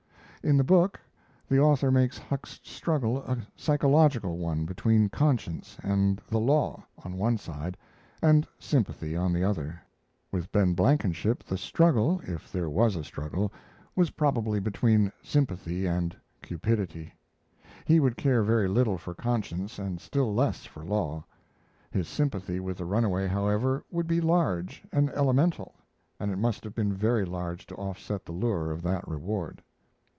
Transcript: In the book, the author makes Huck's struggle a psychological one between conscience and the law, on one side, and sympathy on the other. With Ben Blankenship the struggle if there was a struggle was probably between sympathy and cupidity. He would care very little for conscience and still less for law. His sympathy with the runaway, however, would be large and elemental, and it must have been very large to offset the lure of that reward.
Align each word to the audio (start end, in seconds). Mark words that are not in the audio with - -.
In 0.43 0.57
the 0.57 0.63
book, 0.63 0.99
the 1.47 1.59
author 1.59 1.91
makes 1.91 2.17
Huck's 2.17 2.59
struggle 2.63 3.19
a 3.25 3.37
psychological 3.55 4.39
one 4.39 4.65
between 4.65 5.07
conscience 5.07 5.77
and 5.83 6.19
the 6.29 6.39
law, 6.39 6.83
on 7.05 7.15
one 7.15 7.37
side, 7.37 7.77
and 8.23 8.47
sympathy 8.57 9.15
on 9.15 9.33
the 9.33 9.43
other. 9.43 9.79
With 10.31 10.51
Ben 10.51 10.73
Blankenship 10.73 11.43
the 11.43 11.59
struggle 11.59 12.21
if 12.23 12.51
there 12.51 12.71
was 12.71 12.95
a 12.95 13.03
struggle 13.03 13.53
was 13.95 14.09
probably 14.09 14.59
between 14.59 15.11
sympathy 15.21 15.85
and 15.85 16.15
cupidity. 16.41 17.13
He 17.85 17.99
would 17.99 18.17
care 18.17 18.41
very 18.41 18.67
little 18.67 18.97
for 18.97 19.13
conscience 19.13 19.77
and 19.77 20.01
still 20.01 20.33
less 20.33 20.65
for 20.65 20.83
law. 20.83 21.23
His 21.91 22.07
sympathy 22.07 22.59
with 22.59 22.79
the 22.79 22.85
runaway, 22.85 23.27
however, 23.27 23.85
would 23.91 24.07
be 24.07 24.19
large 24.21 24.81
and 24.91 25.11
elemental, 25.11 25.75
and 26.19 26.31
it 26.31 26.37
must 26.39 26.63
have 26.63 26.73
been 26.73 26.95
very 26.95 27.25
large 27.25 27.67
to 27.67 27.75
offset 27.75 28.25
the 28.25 28.31
lure 28.31 28.71
of 28.71 28.81
that 28.81 29.07
reward. 29.07 29.61